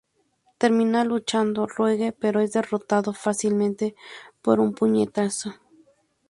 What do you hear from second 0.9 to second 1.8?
luchando